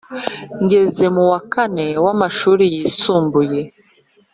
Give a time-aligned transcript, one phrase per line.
[0.63, 3.59] ngeze mu wa kane w’amashuri yisumbuye,